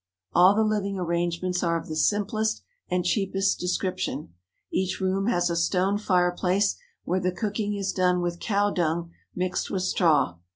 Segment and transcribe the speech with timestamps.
[0.33, 4.33] All the living arrangements are of the simplest and cheapest description.
[4.71, 9.69] Each room has a stone fireplace where the cooking is done with cow dung mixed
[9.69, 10.37] with straw.